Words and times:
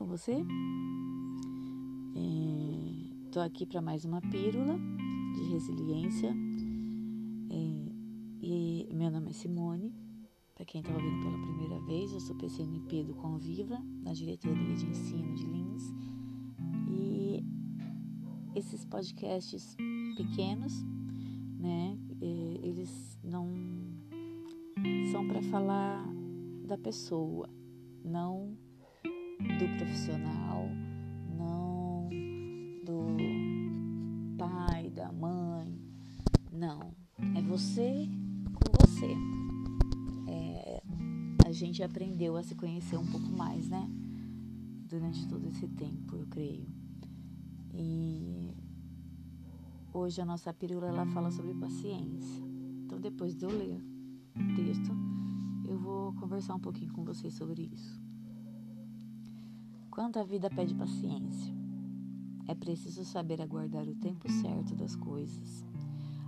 com 0.00 0.06
você? 0.06 0.32
Estou 3.26 3.42
é, 3.42 3.46
aqui 3.46 3.66
para 3.66 3.82
mais 3.82 4.06
uma 4.06 4.22
pílula 4.22 4.78
de 5.34 5.42
resiliência. 5.52 6.34
É, 7.50 7.92
e 8.40 8.88
meu 8.94 9.10
nome 9.10 9.28
é 9.28 9.32
Simone. 9.34 9.94
Para 10.54 10.64
quem 10.64 10.80
está 10.80 10.94
ouvindo 10.94 11.20
pela 11.22 11.38
primeira 11.38 11.78
vez, 11.80 12.14
eu 12.14 12.20
sou 12.20 12.34
PCNP 12.34 13.04
do 13.04 13.14
Conviva, 13.14 13.78
na 14.02 14.14
diretoria 14.14 14.74
de 14.74 14.86
ensino 14.86 15.34
de 15.34 15.44
Lins. 15.44 15.92
E 16.88 17.44
esses 18.54 18.86
podcasts 18.86 19.76
pequenos, 20.16 20.82
né, 21.58 21.98
é, 22.22 22.66
eles 22.66 23.18
não 23.22 23.50
são 25.12 25.28
para 25.28 25.42
falar 25.42 26.02
da 26.66 26.78
pessoa, 26.78 27.50
não 28.02 28.56
do 29.40 29.76
profissional, 29.76 30.68
não 31.36 32.08
do 32.84 34.36
pai, 34.36 34.90
da 34.90 35.10
mãe. 35.12 35.78
Não. 36.52 36.94
É 37.36 37.42
você 37.42 38.08
com 38.54 38.86
você. 38.86 39.14
É, 40.28 40.82
a 41.46 41.52
gente 41.52 41.82
aprendeu 41.82 42.36
a 42.36 42.42
se 42.42 42.54
conhecer 42.54 42.96
um 42.96 43.06
pouco 43.06 43.28
mais, 43.28 43.68
né? 43.68 43.88
Durante 44.88 45.26
todo 45.28 45.46
esse 45.46 45.68
tempo, 45.68 46.16
eu 46.16 46.26
creio. 46.26 46.66
E 47.74 48.54
hoje 49.92 50.20
a 50.20 50.24
nossa 50.24 50.52
pílula 50.52 50.88
ela 50.88 51.06
fala 51.06 51.30
sobre 51.30 51.54
paciência. 51.54 52.44
Então, 52.84 53.00
depois 53.00 53.36
de 53.36 53.44
eu 53.44 53.50
ler 53.50 53.80
o 54.36 54.54
texto, 54.56 54.90
eu 55.68 55.78
vou 55.78 56.12
conversar 56.14 56.54
um 56.54 56.60
pouquinho 56.60 56.92
com 56.92 57.04
vocês 57.04 57.34
sobre 57.34 57.70
isso. 57.72 57.99
Quanto 59.90 60.20
a 60.20 60.22
vida 60.22 60.48
pede 60.48 60.72
paciência. 60.72 61.52
É 62.46 62.54
preciso 62.54 63.04
saber 63.04 63.42
aguardar 63.42 63.88
o 63.88 63.94
tempo 63.96 64.30
certo 64.30 64.74
das 64.76 64.94
coisas. 64.94 65.64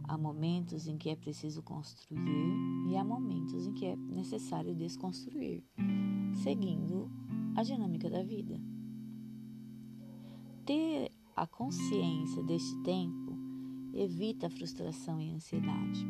Há 0.02 0.18
momentos 0.18 0.88
em 0.88 0.98
que 0.98 1.08
é 1.08 1.14
preciso 1.14 1.62
construir 1.62 2.56
e 2.90 2.96
há 2.96 3.04
momentos 3.04 3.66
em 3.66 3.72
que 3.72 3.86
é 3.86 3.94
necessário 3.94 4.74
desconstruir, 4.74 5.64
seguindo 6.42 7.08
a 7.54 7.62
dinâmica 7.62 8.10
da 8.10 8.22
vida. 8.24 8.60
Ter 10.66 11.12
a 11.36 11.46
consciência 11.46 12.42
deste 12.42 12.76
tempo 12.82 13.32
evita 13.94 14.48
a 14.48 14.50
frustração 14.50 15.20
e 15.20 15.30
a 15.30 15.34
ansiedade. 15.34 16.04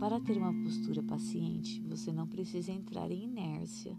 Para 0.00 0.20
ter 0.20 0.38
uma 0.38 0.54
postura 0.64 1.02
paciente, 1.02 1.82
você 1.82 2.12
não 2.12 2.26
precisa 2.26 2.72
entrar 2.72 3.10
em 3.10 3.24
inércia 3.24 3.96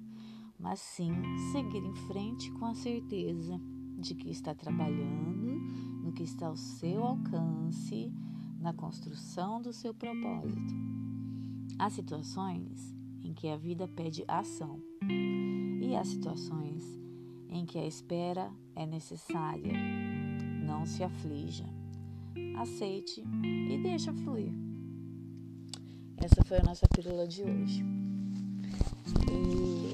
mas 0.60 0.80
sim 0.80 1.12
seguir 1.52 1.84
em 1.84 1.96
frente 2.08 2.52
com 2.52 2.66
a 2.66 2.76
certeza 2.76 3.60
de 3.98 4.16
que 4.16 4.30
está 4.30 4.54
trabalhando 4.54 5.60
no 6.04 6.12
que 6.12 6.24
está 6.24 6.48
ao 6.48 6.56
seu 6.56 7.04
alcance, 7.04 8.12
na 8.60 8.74
construção 8.74 9.62
do 9.62 9.74
seu 9.74 9.94
propósito. 9.94 10.74
Há 11.78 11.90
situações 11.90 12.96
em 13.24 13.34
que 13.34 13.48
a 13.48 13.58
vida 13.58 13.88
pede 13.88 14.24
ação 14.28 14.82
e 15.82 15.96
há 15.96 16.04
situações 16.04 16.84
em 17.50 17.66
que 17.66 17.78
a 17.78 17.86
espera 17.86 18.52
é 18.76 18.86
necessária. 18.86 19.74
Não 20.66 20.86
se 20.86 21.04
aflija. 21.04 21.66
Aceite 22.58 23.24
e 23.24 23.78
deixa 23.82 24.14
fluir. 24.14 24.52
Essa 26.18 26.44
foi 26.46 26.58
a 26.58 26.64
nossa 26.64 26.88
pílula 26.88 27.28
de 27.28 27.44
hoje. 27.44 27.86
E 29.32 29.87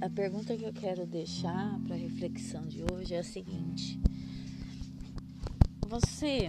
a 0.00 0.08
pergunta 0.08 0.56
que 0.56 0.64
eu 0.64 0.72
quero 0.72 1.06
deixar 1.06 1.78
para 1.80 1.96
reflexão 1.96 2.66
de 2.66 2.82
hoje 2.92 3.14
é 3.14 3.18
a 3.18 3.24
seguinte: 3.24 4.00
Você, 5.88 6.48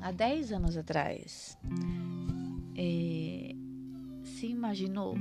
há 0.00 0.12
10 0.12 0.52
anos 0.52 0.76
atrás, 0.76 1.56
é, 2.76 3.54
se 4.24 4.46
imaginou 4.46 5.16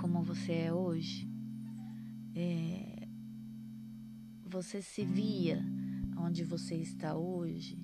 como 0.00 0.22
você 0.22 0.52
é 0.52 0.72
hoje? 0.72 1.30
É, 2.34 3.06
você 4.44 4.82
se 4.82 5.04
via 5.04 5.64
onde 6.18 6.42
você 6.42 6.74
está 6.74 7.14
hoje? 7.14 7.80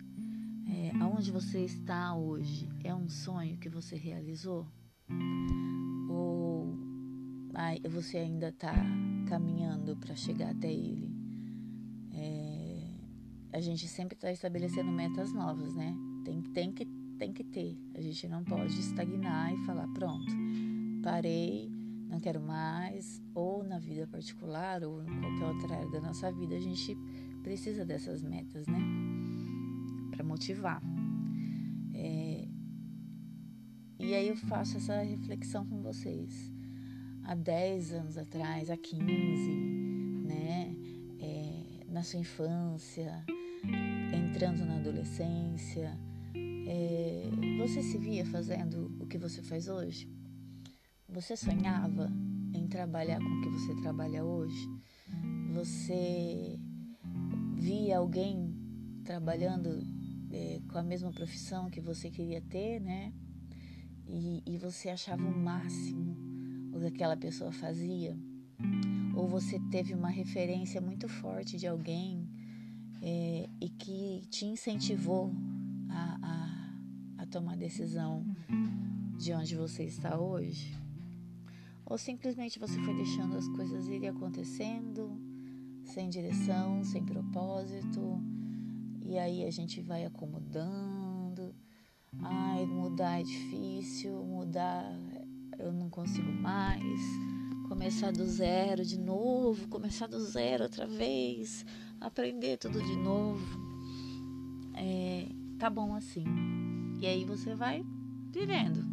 É, 0.67 0.91
aonde 1.01 1.31
você 1.31 1.65
está 1.65 2.15
hoje 2.15 2.69
é 2.84 2.95
um 2.95 3.09
sonho 3.09 3.57
que 3.59 3.69
você 3.69 3.97
realizou? 3.97 4.67
Você 7.91 8.19
ainda 8.19 8.49
está 8.49 8.73
caminhando 9.29 9.97
para 9.97 10.15
chegar 10.15 10.51
até 10.51 10.73
ele. 10.73 11.11
É, 12.13 12.87
a 13.53 13.61
gente 13.61 13.89
sempre 13.89 14.15
está 14.15 14.31
estabelecendo 14.31 14.91
metas 14.93 15.33
novas, 15.33 15.75
né? 15.75 15.95
Tem, 16.25 16.41
tem, 16.41 16.73
que, 16.73 16.85
tem 17.19 17.33
que 17.33 17.43
ter. 17.43 17.77
A 17.95 18.01
gente 18.01 18.29
não 18.29 18.45
pode 18.45 18.79
estagnar 18.79 19.53
e 19.53 19.59
falar, 19.65 19.89
pronto, 19.89 20.33
parei, 21.03 21.69
não 22.09 22.21
quero 22.21 22.41
mais. 22.41 23.21
Ou 23.35 23.65
na 23.65 23.79
vida 23.79 24.07
particular, 24.07 24.85
ou 24.85 25.03
em 25.03 25.21
qualquer 25.21 25.47
outra 25.47 25.77
área 25.77 25.91
da 25.91 26.01
nossa 26.01 26.31
vida, 26.31 26.55
a 26.55 26.61
gente 26.61 26.97
precisa 27.43 27.85
dessas 27.85 28.23
metas, 28.23 28.67
né? 28.69 28.81
Para 30.13 30.25
motivar. 30.25 30.81
É, 31.93 32.49
e 33.99 34.15
aí 34.15 34.29
eu 34.29 34.37
faço 34.37 34.77
essa 34.77 35.03
reflexão 35.03 35.67
com 35.67 35.83
vocês 35.83 36.57
há 37.28 37.34
10 37.34 37.93
anos 37.93 38.16
atrás, 38.16 38.71
há 38.71 38.77
15, 38.77 39.05
né? 40.25 40.75
É, 41.21 41.84
na 41.93 42.03
sua 42.03 42.21
infância, 42.21 43.22
entrando 44.15 44.65
na 44.65 44.77
adolescência, 44.77 45.94
é, 46.66 47.28
você 47.59 47.83
se 47.83 47.99
via 47.99 48.25
fazendo 48.25 48.91
o 48.99 49.06
que 49.06 49.19
você 49.19 49.43
faz 49.43 49.69
hoje? 49.69 50.09
Você 51.06 51.37
sonhava 51.37 52.11
em 52.55 52.66
trabalhar 52.66 53.19
com 53.19 53.28
o 53.28 53.43
que 53.43 53.50
você 53.50 53.75
trabalha 53.83 54.25
hoje? 54.25 54.66
Você 55.53 56.59
via 57.56 57.99
alguém 57.99 58.55
trabalhando 59.05 59.69
é, 60.33 60.60
com 60.66 60.78
a 60.78 60.83
mesma 60.83 61.12
profissão 61.12 61.69
que 61.69 61.81
você 61.81 62.10
queria 62.10 62.41
ter, 62.41 62.81
né? 62.81 63.12
E, 64.06 64.43
e 64.47 64.56
você 64.56 64.89
achava 64.89 65.22
o 65.22 65.37
máximo 65.37 66.08
o 66.78 66.81
que 66.81 66.87
aquela 66.87 67.16
pessoa 67.16 67.53
fazia, 67.53 68.16
ou 69.15 69.28
você 69.28 69.59
teve 69.71 69.94
uma 69.94 70.09
referência 70.09 70.81
muito 70.81 71.09
forte 71.09 71.56
de 71.56 71.66
alguém 71.66 72.28
é, 73.03 73.49
e 73.61 73.69
que 73.69 74.22
te 74.31 74.47
incentivou 74.47 75.33
a, 75.91 76.19
a, 76.22 77.22
a 77.22 77.27
tomar 77.27 77.56
decisão 77.56 78.25
de 79.19 79.33
onde 79.33 79.56
você 79.56 79.84
está 79.84 80.19
hoje, 80.19 80.77
ou 81.84 81.99
simplesmente 81.99 82.59
você 82.59 82.78
foi 82.81 82.95
deixando 82.95 83.37
as 83.37 83.49
coisas 83.49 83.89
irem 83.89 84.09
acontecendo 84.09 85.21
sem 85.84 86.09
direção, 86.09 86.84
sem 86.84 87.05
propósito, 87.05 88.22
e 89.05 89.19
aí 89.19 89.45
a 89.45 89.50
gente 89.50 89.81
vai 89.81 90.05
acomodando. 90.05 91.55
Ai, 92.21 92.66
mudar 92.66 93.21
é 93.21 93.22
difícil, 93.22 94.22
mudar 94.25 94.84
eu 95.59 95.73
não 95.73 95.91
consigo 95.91 96.31
mais. 96.33 97.01
Começar 97.69 98.13
do 98.13 98.25
zero 98.25 98.85
de 98.85 98.99
novo, 98.99 99.69
começar 99.69 100.07
do 100.07 100.19
zero 100.21 100.63
outra 100.65 100.87
vez, 100.87 101.67
aprender 102.01 102.57
tudo 102.57 102.83
de 102.83 102.97
novo. 102.97 103.45
É, 104.75 105.29
tá 105.59 105.69
bom 105.69 105.95
assim. 105.95 106.25
E 107.01 107.07
aí 107.07 107.25
você 107.25 107.55
vai 107.55 107.84
vivendo, 108.33 108.84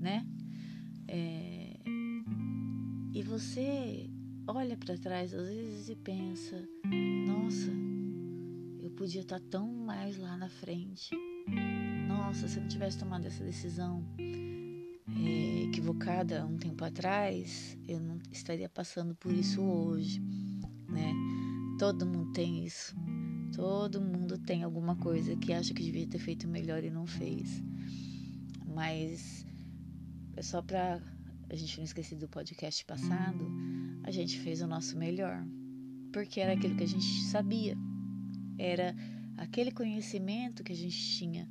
né? 0.00 0.26
É, 1.06 1.78
e 3.14 3.22
você 3.22 4.10
olha 4.46 4.76
para 4.76 4.98
trás 4.98 5.32
às 5.32 5.48
vezes 5.48 5.88
e 5.88 5.96
pensa: 5.96 6.68
nossa, 7.26 7.70
eu 8.82 8.90
podia 8.90 9.20
estar 9.20 9.38
tá 9.38 9.46
tão 9.50 9.72
mais 9.72 10.16
lá 10.16 10.36
na 10.36 10.48
frente. 10.48 11.14
Nossa, 12.08 12.48
se 12.48 12.56
eu 12.56 12.62
não 12.62 12.68
tivesse 12.68 12.98
tomado 12.98 13.26
essa 13.26 13.44
decisão, 13.44 14.04
é, 15.16 15.62
equivocada 15.64 16.46
um 16.46 16.56
tempo 16.56 16.84
atrás, 16.84 17.78
eu 17.86 18.00
não 18.00 18.18
estaria 18.32 18.68
passando 18.68 19.14
por 19.14 19.32
isso 19.32 19.62
hoje, 19.62 20.20
né? 20.88 21.12
Todo 21.78 22.06
mundo 22.06 22.32
tem 22.32 22.64
isso. 22.64 22.94
Todo 23.54 24.00
mundo 24.00 24.36
tem 24.38 24.64
alguma 24.64 24.96
coisa 24.96 25.36
que 25.36 25.52
acha 25.52 25.72
que 25.72 25.82
devia 25.82 26.06
ter 26.06 26.18
feito 26.18 26.48
melhor 26.48 26.82
e 26.82 26.90
não 26.90 27.06
fez. 27.06 27.62
Mas 28.66 29.46
é 30.36 30.42
só 30.42 30.60
para 30.60 31.00
a 31.48 31.54
gente 31.54 31.76
não 31.76 31.84
esquecer 31.84 32.16
do 32.16 32.28
podcast 32.28 32.84
passado, 32.84 33.46
a 34.02 34.10
gente 34.10 34.38
fez 34.40 34.60
o 34.60 34.66
nosso 34.66 34.98
melhor, 34.98 35.46
porque 36.12 36.40
era 36.40 36.54
aquilo 36.54 36.76
que 36.76 36.84
a 36.84 36.88
gente 36.88 37.22
sabia. 37.24 37.76
Era 38.58 38.94
aquele 39.36 39.70
conhecimento 39.70 40.64
que 40.64 40.72
a 40.72 40.76
gente 40.76 40.98
tinha 41.16 41.48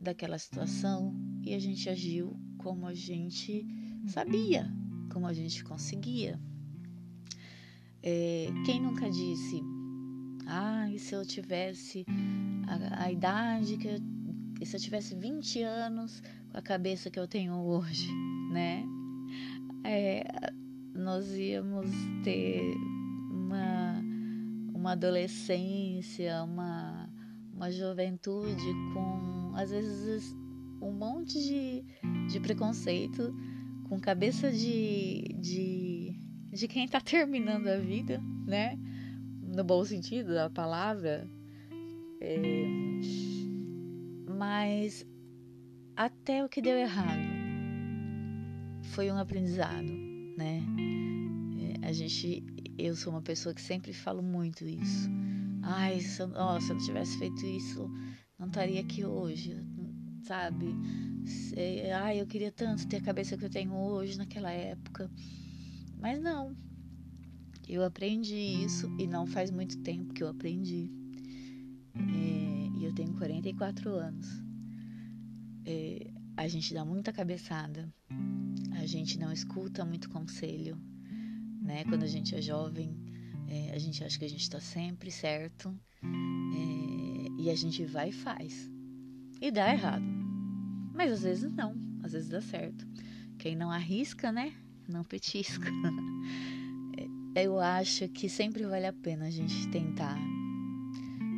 daquela 0.00 0.38
situação 0.38 1.14
e 1.42 1.54
a 1.54 1.58
gente 1.58 1.88
agiu 1.88 2.38
como 2.58 2.86
a 2.86 2.94
gente 2.94 3.66
sabia, 4.06 4.70
como 5.12 5.26
a 5.26 5.32
gente 5.32 5.64
conseguia. 5.64 6.38
É, 8.02 8.48
quem 8.64 8.80
nunca 8.80 9.10
disse, 9.10 9.62
ah, 10.46 10.90
e 10.90 10.98
se 10.98 11.14
eu 11.14 11.24
tivesse 11.24 12.04
a, 12.66 13.04
a 13.04 13.12
idade 13.12 13.76
que 13.76 13.88
eu, 13.88 14.66
se 14.66 14.76
eu 14.76 14.80
tivesse 14.80 15.14
20 15.14 15.62
anos 15.62 16.22
com 16.50 16.58
a 16.58 16.62
cabeça 16.62 17.10
que 17.10 17.18
eu 17.18 17.26
tenho 17.26 17.54
hoje, 17.54 18.10
né? 18.52 18.84
É, 19.84 20.24
nós 20.94 21.30
íamos 21.32 21.86
ter 22.24 22.74
uma, 23.30 24.02
uma 24.74 24.92
adolescência, 24.92 26.42
uma, 26.42 27.08
uma 27.52 27.70
juventude 27.70 28.72
com, 28.92 29.52
às 29.54 29.70
vezes, 29.70 30.34
um 30.80 30.92
monte 30.92 31.38
de, 31.38 31.84
de 32.28 32.40
preconceito, 32.40 33.34
com 33.88 33.98
cabeça 33.98 34.52
de, 34.52 35.34
de, 35.40 36.14
de 36.52 36.68
quem 36.68 36.84
está 36.84 37.00
terminando 37.00 37.66
a 37.68 37.78
vida, 37.78 38.22
né? 38.46 38.78
No 39.42 39.64
bom 39.64 39.84
sentido 39.84 40.34
da 40.34 40.50
palavra. 40.50 41.28
É, 42.20 42.36
mas 44.36 45.06
até 45.96 46.44
o 46.44 46.48
que 46.48 46.60
deu 46.60 46.76
errado 46.76 47.28
foi 48.82 49.10
um 49.10 49.18
aprendizado, 49.18 49.90
né? 50.36 50.62
É, 51.82 51.86
a 51.88 51.92
gente, 51.92 52.44
eu 52.76 52.94
sou 52.94 53.12
uma 53.12 53.22
pessoa 53.22 53.54
que 53.54 53.60
sempre 53.60 53.92
falo 53.92 54.22
muito 54.22 54.64
isso. 54.66 55.08
Ai, 55.62 56.00
se 56.00 56.20
eu, 56.20 56.30
oh, 56.34 56.60
se 56.60 56.70
eu 56.70 56.76
não 56.76 56.84
tivesse 56.84 57.18
feito 57.18 57.44
isso, 57.46 57.90
não 58.38 58.48
estaria 58.48 58.80
aqui 58.80 59.04
hoje 59.04 59.56
sabe? 60.28 60.66
Ai, 62.02 62.20
eu 62.20 62.26
queria 62.26 62.52
tanto 62.52 62.86
ter 62.86 62.96
a 62.96 63.02
cabeça 63.02 63.36
que 63.36 63.44
eu 63.44 63.50
tenho 63.50 63.74
hoje 63.74 64.16
naquela 64.16 64.50
época. 64.50 65.10
Mas 65.98 66.20
não. 66.20 66.56
Eu 67.68 67.84
aprendi 67.84 68.34
isso 68.34 68.90
e 68.98 69.06
não 69.06 69.26
faz 69.26 69.50
muito 69.50 69.78
tempo 69.78 70.14
que 70.14 70.22
eu 70.22 70.28
aprendi. 70.28 70.90
É, 71.94 72.78
e 72.78 72.84
eu 72.84 72.94
tenho 72.94 73.12
44 73.14 73.90
anos. 73.90 74.26
É, 75.66 76.10
a 76.36 76.48
gente 76.48 76.72
dá 76.72 76.84
muita 76.84 77.12
cabeçada. 77.12 77.92
A 78.72 78.86
gente 78.86 79.18
não 79.18 79.32
escuta 79.32 79.84
muito 79.84 80.08
conselho. 80.08 80.80
Né? 81.60 81.84
Quando 81.84 82.04
a 82.04 82.08
gente 82.08 82.34
é 82.34 82.40
jovem, 82.40 82.96
é, 83.48 83.72
a 83.74 83.78
gente 83.78 84.02
acha 84.02 84.18
que 84.18 84.24
a 84.24 84.30
gente 84.30 84.42
está 84.42 84.60
sempre 84.60 85.10
certo. 85.10 85.78
É, 86.02 87.42
e 87.42 87.50
a 87.50 87.54
gente 87.54 87.84
vai 87.84 88.08
e 88.10 88.12
faz. 88.12 88.70
E 89.42 89.50
dá 89.50 89.72
errado. 89.72 90.17
Mas 90.98 91.12
às 91.12 91.22
vezes 91.22 91.52
não, 91.52 91.76
às 92.02 92.10
vezes 92.10 92.28
dá 92.28 92.40
certo. 92.40 92.84
Quem 93.38 93.54
não 93.54 93.70
arrisca, 93.70 94.32
né? 94.32 94.52
Não 94.88 95.04
petisca. 95.04 95.70
Eu 97.36 97.60
acho 97.60 98.08
que 98.08 98.28
sempre 98.28 98.64
vale 98.64 98.84
a 98.84 98.92
pena 98.92 99.26
a 99.26 99.30
gente 99.30 99.68
tentar, 99.68 100.18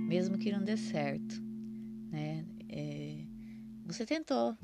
mesmo 0.09 0.39
que 0.39 0.51
não 0.51 0.65
dê 0.65 0.79
certo, 0.79 1.43
né? 2.11 2.47
É, 2.71 3.19
você 3.85 4.07
tentou, 4.07 4.57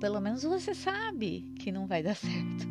pelo 0.00 0.22
menos 0.22 0.42
você 0.42 0.74
sabe 0.74 1.52
que 1.58 1.70
não 1.70 1.86
vai 1.86 2.02
dar 2.02 2.16
certo. 2.16 2.66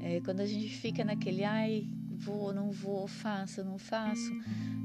É, 0.00 0.22
quando 0.22 0.40
a 0.40 0.46
gente 0.46 0.70
fica 0.70 1.04
naquele, 1.04 1.44
ai, 1.44 1.86
vou, 2.12 2.54
não 2.54 2.70
vou, 2.70 3.06
faço, 3.06 3.62
não 3.62 3.76
faço, 3.76 4.32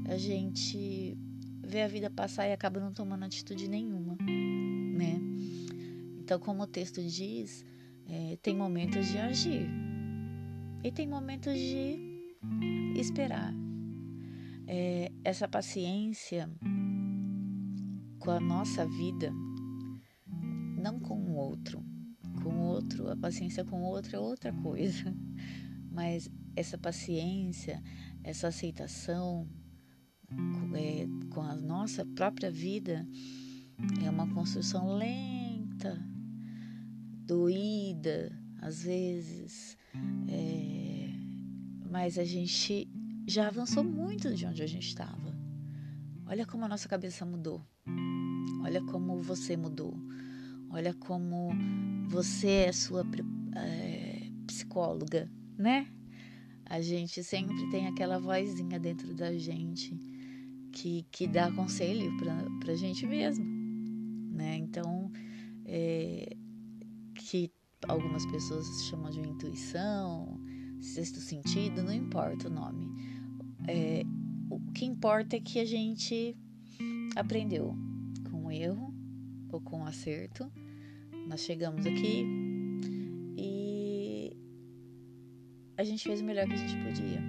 a 0.06 0.18
gente 0.18 1.16
vê 1.66 1.80
a 1.80 1.88
vida 1.88 2.10
passar 2.10 2.46
e 2.46 2.52
acaba 2.52 2.78
não 2.78 2.92
tomando 2.92 3.24
atitude 3.24 3.68
nenhuma 3.68 4.18
né? 4.94 5.20
Então, 6.20 6.38
como 6.38 6.62
o 6.62 6.66
texto 6.66 7.02
diz, 7.02 7.64
é, 8.08 8.38
tem 8.40 8.56
momentos 8.56 9.08
de 9.08 9.18
agir 9.18 9.68
e 10.82 10.92
tem 10.92 11.06
momentos 11.06 11.54
de 11.54 11.98
esperar. 12.96 13.52
É, 14.66 15.12
essa 15.22 15.46
paciência 15.46 16.50
com 18.18 18.30
a 18.30 18.40
nossa 18.40 18.86
vida, 18.86 19.30
não 20.80 20.98
com 20.98 21.14
o 21.14 21.34
outro. 21.34 21.84
Com 22.42 22.48
o 22.48 22.62
outro, 22.62 23.10
a 23.10 23.16
paciência 23.16 23.64
com 23.64 23.82
o 23.82 23.84
outro 23.84 24.16
é 24.16 24.18
outra 24.18 24.52
coisa. 24.52 25.14
Mas 25.92 26.30
essa 26.56 26.78
paciência, 26.78 27.82
essa 28.22 28.48
aceitação 28.48 29.48
é, 30.74 31.06
com 31.32 31.42
a 31.42 31.54
nossa 31.54 32.04
própria 32.04 32.50
vida, 32.50 33.06
é 34.04 34.10
uma 34.10 34.26
construção 34.32 34.96
lenta, 34.96 35.98
doída, 37.26 38.36
às 38.60 38.82
vezes, 38.82 39.76
é, 40.28 41.10
mas 41.90 42.18
a 42.18 42.24
gente 42.24 42.88
já 43.26 43.48
avançou 43.48 43.82
muito 43.82 44.34
de 44.34 44.46
onde 44.46 44.62
a 44.62 44.66
gente 44.66 44.88
estava. 44.88 45.34
Olha 46.26 46.46
como 46.46 46.64
a 46.64 46.68
nossa 46.68 46.88
cabeça 46.88 47.24
mudou. 47.24 47.62
Olha 48.62 48.82
como 48.82 49.20
você 49.22 49.56
mudou. 49.56 49.94
Olha 50.70 50.94
como 50.94 51.50
você 52.08 52.66
é 52.66 52.72
sua 52.72 53.06
é, 53.56 54.30
psicóloga, 54.46 55.30
né? 55.56 55.86
A 56.66 56.80
gente 56.80 57.22
sempre 57.22 57.70
tem 57.70 57.86
aquela 57.86 58.18
vozinha 58.18 58.80
dentro 58.80 59.14
da 59.14 59.36
gente 59.36 59.94
que, 60.72 61.06
que 61.10 61.26
dá 61.26 61.52
conselho 61.52 62.16
pra, 62.16 62.34
pra 62.60 62.74
gente 62.74 63.06
mesmo 63.06 63.53
né? 64.34 64.56
Então, 64.56 65.10
é, 65.64 66.36
que 67.14 67.50
algumas 67.88 68.26
pessoas 68.26 68.66
chamam 68.84 69.10
de 69.10 69.20
intuição, 69.20 70.40
sexto 70.80 71.20
sentido, 71.20 71.82
não 71.82 71.92
importa 71.92 72.48
o 72.48 72.52
nome. 72.52 72.88
É, 73.66 74.02
o 74.50 74.60
que 74.72 74.84
importa 74.84 75.36
é 75.36 75.40
que 75.40 75.58
a 75.58 75.64
gente 75.64 76.36
aprendeu 77.16 77.74
com 78.30 78.50
erro 78.50 78.94
ou 79.50 79.60
com 79.60 79.84
acerto. 79.86 80.50
Nós 81.28 81.40
chegamos 81.40 81.86
aqui 81.86 82.26
e 83.36 84.36
a 85.76 85.84
gente 85.84 86.04
fez 86.04 86.20
o 86.20 86.24
melhor 86.24 86.46
que 86.46 86.54
a 86.54 86.56
gente 86.56 86.76
podia. 86.84 87.22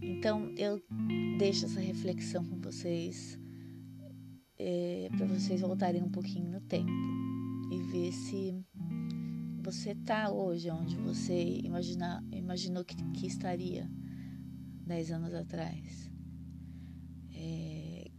Então 0.00 0.52
eu 0.56 0.80
deixo 1.38 1.64
essa 1.64 1.80
reflexão 1.80 2.44
com 2.44 2.60
vocês 2.60 3.38
é, 4.58 5.08
para 5.16 5.26
vocês 5.26 5.60
voltarem 5.60 6.02
um 6.02 6.10
pouquinho 6.10 6.50
no 6.50 6.60
tempo 6.60 6.90
e 7.70 7.82
ver 7.90 8.12
se 8.12 8.64
você 9.62 9.92
está 9.92 10.30
hoje 10.30 10.70
onde 10.70 10.96
você 10.96 11.60
imagina, 11.64 12.22
imaginou 12.30 12.84
que, 12.84 12.96
que 13.12 13.26
estaria 13.26 13.90
dez 14.86 15.10
anos 15.10 15.34
atrás. 15.34 16.10
É, 17.32 18.10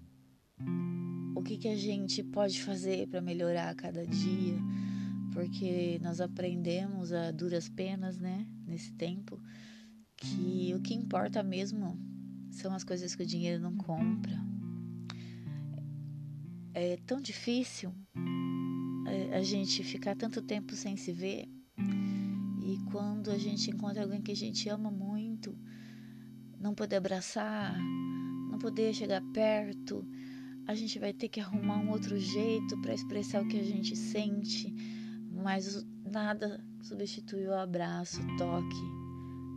o 1.36 1.44
que, 1.44 1.58
que 1.58 1.68
a 1.68 1.78
gente 1.78 2.24
pode 2.24 2.62
fazer 2.62 3.08
para 3.08 3.22
melhorar 3.22 3.70
a 3.70 3.76
cada 3.76 4.06
dia? 4.06 4.58
Porque 5.32 6.00
nós 6.02 6.20
aprendemos 6.20 7.14
a 7.14 7.32
duras 7.32 7.70
penas, 7.70 8.18
né, 8.18 8.48
nesse 8.66 8.92
tempo, 8.94 9.40
que 10.18 10.74
o 10.76 10.82
que 10.82 10.94
importa 10.94 11.44
mesmo 11.44 12.00
são 12.50 12.74
as 12.74 12.84
coisas 12.84 13.14
que 13.14 13.24
o 13.24 13.28
dinheiro 13.28 13.62
não 13.62 13.76
compra 13.76 14.55
é 16.76 16.98
tão 17.08 17.22
difícil 17.22 17.90
é, 19.08 19.38
a 19.38 19.42
gente 19.42 19.82
ficar 19.82 20.14
tanto 20.14 20.42
tempo 20.42 20.76
sem 20.76 20.98
se 20.98 21.14
ver. 21.14 21.48
E 21.78 22.78
quando 22.92 23.32
a 23.32 23.38
gente 23.38 23.72
encontra 23.72 24.04
alguém 24.04 24.22
que 24.22 24.34
a 24.34 24.36
gente 24.36 24.68
ama 24.68 24.92
muito, 24.92 25.58
não 26.60 26.76
poder 26.76 26.98
abraçar, 26.98 27.80
não 28.52 28.60
poder 28.60 28.94
chegar 28.94 29.22
perto, 29.34 30.06
a 30.68 30.76
gente 30.76 31.00
vai 31.00 31.14
ter 31.14 31.30
que 31.30 31.40
arrumar 31.40 31.78
um 31.78 31.92
outro 31.92 32.20
jeito 32.20 32.78
para 32.82 32.94
expressar 32.94 33.42
o 33.42 33.48
que 33.48 33.58
a 33.58 33.64
gente 33.64 33.96
sente, 33.96 34.76
mas 35.32 35.86
nada 36.04 36.62
substitui 36.82 37.48
o 37.48 37.54
abraço, 37.54 38.22
o 38.22 38.36
toque, 38.36 38.84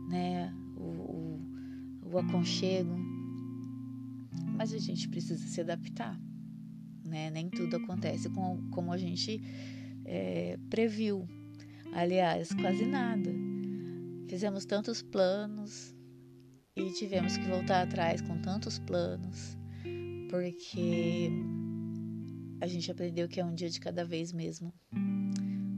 né? 0.07 0.55
O, 0.77 0.83
o, 0.83 2.11
o 2.13 2.17
aconchego. 2.17 2.95
Mas 4.55 4.71
a 4.71 4.77
gente 4.77 5.09
precisa 5.09 5.45
se 5.45 5.59
adaptar 5.59 6.17
né? 7.09 7.29
Nem 7.29 7.49
tudo 7.49 7.77
acontece 7.77 8.29
com, 8.29 8.69
como 8.71 8.93
a 8.93 8.97
gente 8.97 9.41
é, 10.05 10.57
previu. 10.69 11.27
Aliás, 11.93 12.53
quase 12.53 12.85
nada. 12.85 13.29
Fizemos 14.27 14.63
tantos 14.65 15.01
planos 15.01 15.95
e 16.75 16.91
tivemos 16.93 17.35
que 17.35 17.47
voltar 17.47 17.81
atrás 17.81 18.21
com 18.21 18.39
tantos 18.39 18.79
planos, 18.79 19.57
porque 20.29 21.31
a 22.61 22.67
gente 22.67 22.91
aprendeu 22.91 23.27
que 23.27 23.39
é 23.39 23.45
um 23.45 23.55
dia 23.55 23.69
de 23.69 23.79
cada 23.79 24.05
vez 24.05 24.31
mesmo. 24.31 24.73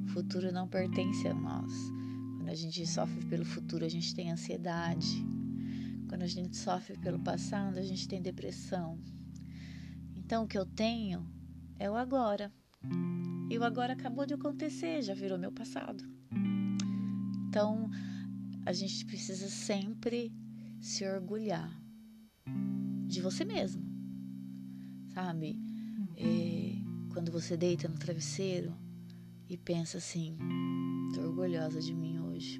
O 0.06 0.08
futuro 0.10 0.52
não 0.52 0.68
pertence 0.68 1.28
a 1.28 1.34
nós. 1.34 1.72
Quando 2.38 2.50
a 2.50 2.56
gente 2.56 2.86
sofre 2.86 3.26
pelo 3.26 3.46
futuro, 3.46 3.86
a 3.86 3.90
gente 3.90 4.14
tem 4.14 4.32
ansiedade. 4.32 5.26
Quando 6.10 6.24
a 6.24 6.28
gente 6.28 6.58
sofre 6.58 6.98
pelo 6.98 7.20
passado, 7.20 7.78
a 7.78 7.84
gente 7.84 8.08
tem 8.08 8.22
depressão. 8.22 9.00
Então, 10.32 10.48
que 10.48 10.58
eu 10.58 10.66
tenho 10.66 11.30
é 11.78 11.92
o 11.92 11.96
agora. 11.98 12.54
E 13.50 13.58
o 13.58 13.66
agora 13.66 13.92
acabou 13.92 14.26
de 14.26 14.34
acontecer, 14.34 15.02
já 15.02 15.14
virou 15.14 15.38
meu 15.38 15.52
passado. 15.52 16.06
Então, 17.50 17.90
a 18.66 18.72
gente 18.72 19.06
precisa 19.06 19.50
sempre 19.50 20.34
se 20.80 21.06
orgulhar 21.06 21.70
de 23.08 23.20
você 23.20 23.44
mesmo, 23.44 23.84
sabe? 25.14 25.60
É, 26.16 26.76
quando 27.12 27.30
você 27.30 27.58
deita 27.58 27.90
no 27.90 27.98
travesseiro 27.98 28.74
e 29.50 29.58
pensa 29.58 29.98
assim: 29.98 30.38
tô 31.14 31.24
orgulhosa 31.24 31.82
de 31.82 31.94
mim 31.94 32.20
hoje. 32.20 32.58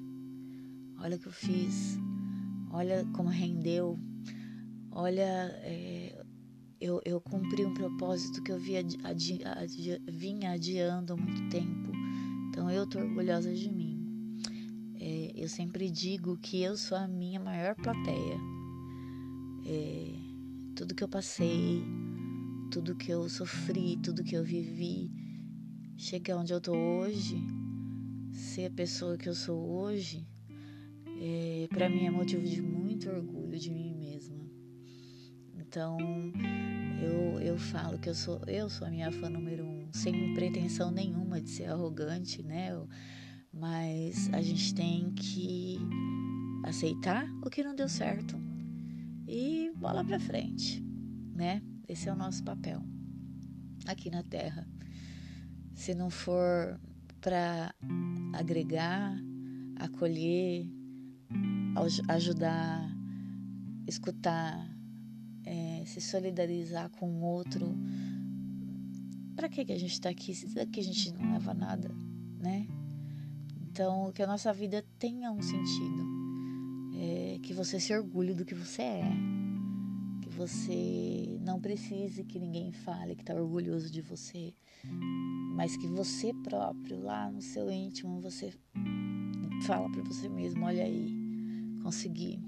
Olha 0.98 1.16
o 1.16 1.18
que 1.18 1.28
eu 1.28 1.32
fiz, 1.32 1.96
olha 2.70 3.02
como 3.14 3.30
rendeu, 3.30 3.98
olha, 4.90 5.58
é, 5.62 6.21
eu, 6.82 7.00
eu 7.04 7.20
cumpri 7.20 7.64
um 7.64 7.72
propósito 7.72 8.42
que 8.42 8.50
eu 8.50 8.58
via 8.58 8.80
adi, 9.04 9.40
adi, 9.44 10.02
vinha 10.10 10.50
adiando 10.50 11.12
há 11.12 11.16
muito 11.16 11.48
tempo. 11.48 11.92
Então 12.48 12.68
eu 12.68 12.84
tô 12.84 12.98
orgulhosa 12.98 13.54
de 13.54 13.70
mim. 13.70 14.36
É, 14.98 15.30
eu 15.36 15.48
sempre 15.48 15.88
digo 15.88 16.36
que 16.38 16.60
eu 16.60 16.76
sou 16.76 16.98
a 16.98 17.06
minha 17.06 17.38
maior 17.38 17.76
plateia. 17.76 18.36
É, 19.64 20.12
tudo 20.74 20.92
que 20.92 21.04
eu 21.04 21.08
passei, 21.08 21.84
tudo 22.72 22.96
que 22.96 23.12
eu 23.12 23.28
sofri, 23.28 23.96
tudo 24.02 24.24
que 24.24 24.34
eu 24.34 24.42
vivi, 24.42 25.08
chegar 25.96 26.36
onde 26.36 26.52
eu 26.52 26.60
tô 26.60 26.72
hoje, 26.72 27.36
ser 28.32 28.66
a 28.66 28.70
pessoa 28.70 29.16
que 29.16 29.28
eu 29.28 29.36
sou 29.36 29.70
hoje, 29.70 30.26
é, 31.20 31.68
para 31.68 31.88
mim 31.88 32.06
é 32.06 32.10
motivo 32.10 32.44
de 32.44 32.60
muito 32.60 33.08
orgulho 33.08 33.56
de 33.56 33.70
mim 33.70 33.94
mesma. 33.94 34.42
Então 35.54 35.96
eu, 37.02 37.40
eu 37.40 37.58
falo 37.58 37.98
que 37.98 38.08
eu 38.08 38.14
sou 38.14 38.40
eu 38.46 38.68
sou 38.70 38.86
a 38.86 38.90
minha 38.90 39.10
fã 39.10 39.28
número 39.28 39.64
um, 39.64 39.92
sem 39.92 40.34
pretensão 40.34 40.90
nenhuma 40.90 41.40
de 41.40 41.50
ser 41.50 41.64
arrogante, 41.64 42.42
né? 42.42 42.70
Mas 43.52 44.30
a 44.32 44.40
gente 44.40 44.74
tem 44.74 45.12
que 45.12 45.78
aceitar 46.64 47.26
o 47.44 47.50
que 47.50 47.62
não 47.62 47.74
deu 47.74 47.88
certo 47.88 48.36
e 49.26 49.70
bola 49.76 50.04
para 50.04 50.18
frente, 50.18 50.82
né? 51.34 51.62
Esse 51.88 52.08
é 52.08 52.12
o 52.12 52.16
nosso 52.16 52.42
papel 52.42 52.82
aqui 53.86 54.10
na 54.10 54.22
Terra. 54.22 54.66
Se 55.74 55.94
não 55.94 56.10
for 56.10 56.80
para 57.20 57.74
agregar, 58.32 59.16
acolher, 59.76 60.66
ajudar, 62.08 62.88
escutar, 63.86 64.71
é, 65.44 65.84
se 65.86 66.00
solidarizar 66.00 66.90
com 66.90 67.08
o 67.08 67.22
outro, 67.22 67.66
para 69.34 69.48
que, 69.48 69.64
que 69.64 69.72
a 69.72 69.78
gente 69.78 69.92
está 69.92 70.10
aqui 70.10 70.34
se 70.34 70.54
daqui 70.54 70.80
a 70.80 70.84
gente 70.84 71.12
não 71.12 71.32
leva 71.32 71.54
nada, 71.54 71.90
né? 72.38 72.66
Então, 73.72 74.12
que 74.12 74.22
a 74.22 74.26
nossa 74.26 74.52
vida 74.52 74.84
tenha 74.98 75.32
um 75.32 75.40
sentido. 75.40 76.12
É, 76.94 77.38
que 77.42 77.54
você 77.54 77.80
se 77.80 77.96
orgulhe 77.96 78.34
do 78.34 78.44
que 78.44 78.54
você 78.54 78.82
é. 78.82 79.10
Que 80.20 80.28
você 80.28 81.38
não 81.40 81.58
precise 81.58 82.22
que 82.22 82.38
ninguém 82.38 82.70
fale 82.70 83.16
que 83.16 83.22
está 83.22 83.34
orgulhoso 83.34 83.90
de 83.90 84.02
você. 84.02 84.54
Mas 85.56 85.74
que 85.76 85.86
você 85.86 86.34
próprio, 86.34 87.00
lá 87.00 87.30
no 87.30 87.40
seu 87.40 87.70
íntimo, 87.70 88.20
você 88.20 88.52
fala 89.66 89.90
para 89.90 90.02
você 90.02 90.28
mesmo: 90.28 90.66
olha 90.66 90.84
aí, 90.84 91.10
consegui. 91.82 92.40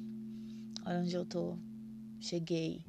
Olha 0.84 1.00
onde 1.00 1.14
eu 1.14 1.24
tô. 1.24 1.56
Cheguei. 2.25 2.83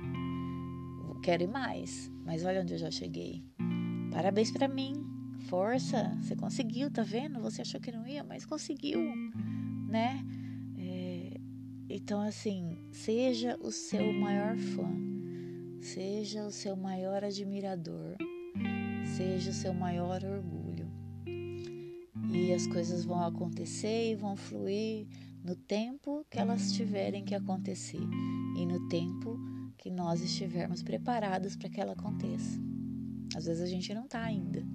Quero 1.21 1.43
ir 1.43 1.47
mais, 1.47 2.09
mas 2.23 2.45
olha 2.45 2.61
onde 2.61 2.73
eu 2.73 2.77
já 2.77 2.89
cheguei. 2.89 3.43
Parabéns 4.09 4.49
para 4.49 4.65
mim 4.65 4.93
força, 5.49 6.17
você 6.21 6.37
conseguiu, 6.37 6.89
tá 6.89 7.03
vendo? 7.03 7.41
Você 7.41 7.61
achou 7.61 7.81
que 7.81 7.91
não 7.91 8.07
ia, 8.07 8.23
mas 8.23 8.45
conseguiu, 8.45 9.01
né? 9.89 10.25
É, 10.77 11.37
então, 11.89 12.21
assim, 12.21 12.77
seja 12.93 13.57
o 13.61 13.71
seu 13.71 14.13
maior 14.13 14.55
fã, 14.55 14.89
seja 15.81 16.45
o 16.45 16.51
seu 16.51 16.77
maior 16.77 17.21
admirador, 17.21 18.15
seja 19.17 19.51
o 19.51 19.53
seu 19.53 19.73
maior 19.73 20.23
orgulho. 20.23 20.89
E 22.31 22.53
as 22.53 22.65
coisas 22.67 23.03
vão 23.03 23.21
acontecer 23.21 24.11
e 24.11 24.15
vão 24.15 24.37
fluir 24.37 25.07
no 25.45 25.55
tempo 25.55 26.25
que 26.29 26.39
elas 26.39 26.71
tiverem 26.73 27.23
que 27.23 27.35
acontecer 27.35 28.01
e 28.57 28.65
no 28.65 28.87
tempo 28.89 29.37
que 29.77 29.91
nós 29.91 30.21
estivermos 30.21 30.81
preparados 30.81 31.55
para 31.55 31.69
que 31.69 31.79
ela 31.79 31.93
aconteça. 31.93 32.59
Às 33.35 33.45
vezes 33.45 33.61
a 33.61 33.67
gente 33.67 33.93
não 33.93 34.05
está 34.05 34.21
ainda 34.23 34.65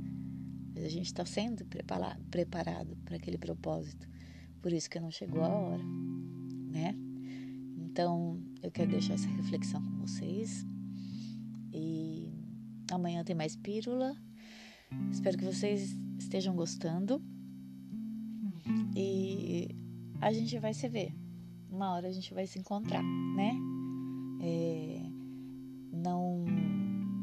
a 0.85 0.89
gente 0.89 1.07
está 1.07 1.25
sendo 1.25 1.65
preparado 2.31 2.97
para 3.05 3.17
aquele 3.17 3.39
propósito. 3.39 4.09
Por 4.61 4.73
isso 4.73 4.89
que 4.89 5.01
não 5.01 5.11
chegou 5.11 5.43
a 5.43 5.49
hora, 5.49 5.83
né? 5.83 6.95
Então, 7.79 8.41
eu 8.63 8.71
quero 8.71 8.91
deixar 8.91 9.15
essa 9.15 9.29
reflexão 9.29 9.83
com 9.83 9.99
vocês. 9.99 10.65
E 11.73 12.33
amanhã 12.91 13.25
tem 13.25 13.35
mais 13.35 13.57
pílula. 13.57 14.17
Espero 15.11 15.39
que 15.39 15.45
vocês 15.45 15.97
estejam 16.19 16.55
gostando. 16.55 17.23
E 18.95 19.75
a 20.21 20.33
gente 20.33 20.59
vai 20.59 20.75
se 20.75 20.89
ver. 20.89 21.15
Uma 21.71 21.95
hora 21.95 22.09
a 22.09 22.13
gente 22.13 22.35
vai 22.35 22.47
se 22.47 22.59
encontrar, 22.59 23.03
né? 23.03 23.57
É, 24.43 25.03
não, 25.93 26.45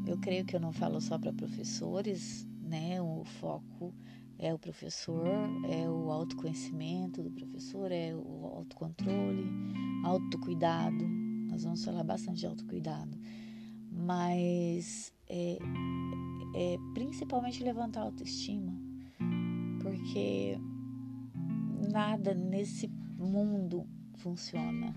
eu 0.06 0.18
creio 0.18 0.44
que 0.44 0.56
eu 0.56 0.60
não 0.60 0.72
falo 0.72 1.00
só 1.00 1.18
para 1.18 1.32
professores, 1.32 2.46
né? 2.60 3.00
O 3.00 3.24
foco 3.24 3.94
é 4.38 4.54
o 4.54 4.58
professor, 4.58 5.26
é 5.68 5.88
o 5.88 6.10
autoconhecimento 6.10 7.22
do 7.22 7.30
professor, 7.30 7.90
é 7.92 8.14
o 8.14 8.46
autocontrole, 8.46 9.44
autocuidado. 10.04 11.06
Nós 11.50 11.64
vamos 11.64 11.84
falar 11.84 12.04
bastante 12.04 12.40
de 12.40 12.46
autocuidado, 12.46 13.18
mas 13.90 15.12
é, 15.28 15.58
é 16.54 16.76
principalmente 16.94 17.62
levantar 17.62 18.00
a 18.00 18.04
autoestima, 18.04 18.72
porque 19.82 20.58
nada 21.90 22.34
nesse 22.34 22.88
mundo 23.16 23.86
funciona 24.16 24.94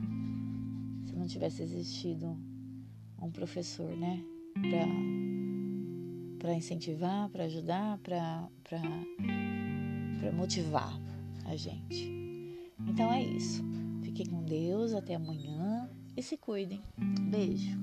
se 1.06 1.16
não 1.16 1.28
tivesse 1.28 1.62
existido 1.62 2.38
um 3.22 3.32
professor, 3.32 3.96
né? 3.96 4.24
Pra 4.54 4.88
para 6.42 6.56
incentivar, 6.56 7.30
para 7.30 7.44
ajudar, 7.44 8.00
para 8.00 8.50
motivar 10.34 10.92
a 11.46 11.56
gente. 11.56 12.12
Então 12.88 13.14
é 13.14 13.22
isso. 13.22 13.64
Fiquem 14.02 14.26
com 14.26 14.44
Deus, 14.44 14.94
até 14.94 15.14
amanhã 15.14 15.88
e 16.18 16.24
se 16.24 16.36
cuidem. 16.38 16.82
Beijo. 17.30 17.80